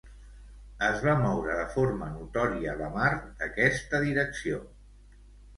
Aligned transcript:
Es 0.85 1.01
va 1.07 1.11
moure 1.19 1.57
de 1.59 1.67
forma 1.75 2.07
notòria 2.15 2.73
la 2.81 2.87
mar 2.97 3.11
d'aquesta 3.43 4.01
direcció. 4.09 4.63